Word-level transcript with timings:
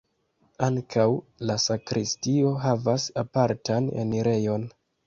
Ankaŭ 0.67 1.05
la 1.49 1.57
sakristio 1.65 2.55
havas 2.65 3.09
apartan 3.25 3.97
enirejon. 4.07 4.69